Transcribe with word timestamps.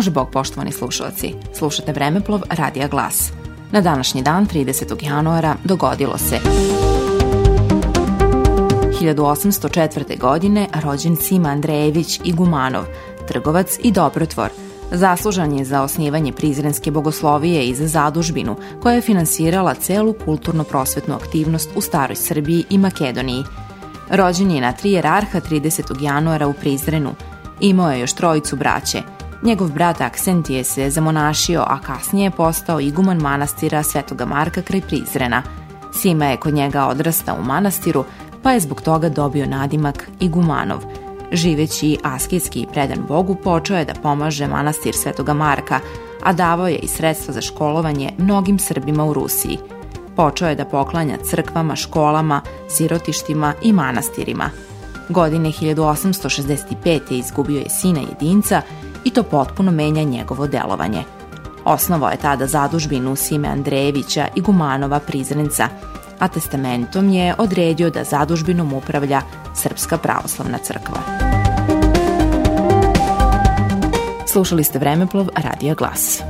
Bože 0.00 0.10
bog, 0.10 0.30
poštovani 0.32 0.72
slušalci. 0.72 1.34
Slušate 1.52 1.92
Vremeplov 1.92 2.40
Radija 2.50 2.88
Glas. 2.88 3.32
Na 3.72 3.80
današnji 3.80 4.22
dan, 4.22 4.46
30. 4.46 5.04
januara, 5.04 5.56
dogodilo 5.64 6.18
se 6.18 6.38
1804. 9.00 10.18
godine 10.18 10.68
rođen 10.84 11.16
Sima 11.16 11.48
Andrejević 11.48 12.20
Igumanov, 12.24 12.84
trgovac 13.28 13.78
i 13.82 13.92
dobrotvor. 13.92 14.48
Zaslužan 14.92 15.58
je 15.58 15.64
za 15.64 15.82
osnivanje 15.82 16.32
Prizrenske 16.32 16.90
bogoslovije 16.90 17.66
i 17.66 17.74
za 17.74 17.86
zadužbinu, 17.86 18.56
koja 18.82 18.94
je 18.94 19.00
finansirala 19.00 19.74
celu 19.74 20.14
kulturno-prosvetnu 20.24 21.14
aktivnost 21.14 21.70
u 21.76 21.80
Staroj 21.80 22.16
Srbiji 22.16 22.64
i 22.70 22.78
Makedoniji. 22.78 23.44
Rođen 24.10 24.50
je 24.50 24.60
na 24.60 24.72
tri 24.72 24.92
jerarha 24.92 25.40
30. 25.40 26.02
januara 26.02 26.46
u 26.46 26.52
Prizrenu. 26.52 27.14
Imao 27.60 27.92
je 27.92 28.00
još 28.00 28.12
trojicu 28.12 28.56
braće– 28.56 29.02
Njegov 29.42 29.72
brat 29.72 30.00
Aksentije 30.00 30.64
se 30.64 30.90
zamonašio, 30.90 31.64
a 31.66 31.78
kasnije 31.78 32.24
je 32.24 32.30
postao 32.30 32.80
iguman 32.80 33.16
manastira 33.16 33.82
Svetoga 33.82 34.24
Marka 34.24 34.62
kraj 34.62 34.80
Prizrena. 34.80 35.42
Sima 35.92 36.24
je 36.26 36.36
kod 36.36 36.54
njega 36.54 36.86
odrastao 36.86 37.36
u 37.40 37.44
manastiru, 37.44 38.04
pa 38.42 38.52
je 38.52 38.60
zbog 38.60 38.80
toga 38.82 39.08
dobio 39.08 39.46
nadimak 39.46 40.08
Igumanov. 40.20 40.78
Živeći 41.32 41.98
asketski 42.02 42.60
i 42.60 42.66
predan 42.72 42.98
Bogu, 43.08 43.34
počeo 43.34 43.76
je 43.76 43.84
da 43.84 43.94
pomaže 44.02 44.46
manastir 44.46 44.94
Svetoga 44.94 45.34
Marka, 45.34 45.80
a 46.22 46.32
davao 46.32 46.68
je 46.68 46.78
i 46.78 46.88
sredstva 46.88 47.34
za 47.34 47.40
školovanje 47.40 48.12
mnogim 48.18 48.58
Srbima 48.58 49.04
u 49.04 49.12
Rusiji. 49.12 49.58
Počeo 50.16 50.48
je 50.48 50.54
da 50.54 50.64
poklanja 50.64 51.16
crkvama, 51.24 51.76
školama, 51.76 52.40
sirotištima 52.68 53.54
i 53.62 53.72
manastirima. 53.72 54.50
Godine 55.08 55.48
1865. 55.48 57.12
je 57.12 57.18
izgubio 57.18 57.58
je 57.58 57.68
sina 57.68 58.00
jedinca 58.00 58.62
i 59.04 59.10
to 59.10 59.22
potpuno 59.22 59.72
menja 59.72 60.02
njegovo 60.02 60.46
delovanje. 60.46 61.04
Osnovao 61.64 62.10
je 62.10 62.16
tada 62.16 62.46
zadužbinu 62.46 63.16
Sime 63.16 63.48
Andrejevića 63.48 64.28
i 64.34 64.40
Gumanova 64.40 64.98
Prizrenca, 64.98 65.68
a 66.18 66.28
testamentom 66.28 67.08
je 67.08 67.34
odredio 67.38 67.90
da 67.90 68.04
zadužbinom 68.04 68.72
upravlja 68.72 69.22
Srpska 69.54 69.98
pravoslavna 69.98 70.58
crkva. 70.58 70.98
Slušali 74.26 74.64
ste 74.64 74.78
Vremeplov 74.78 75.28
Radija 75.36 75.74
Glas. 75.74 76.22